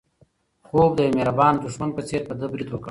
[0.67, 2.79] خوب د یو مهربانه دښمن په څېر په ده برید وکړ.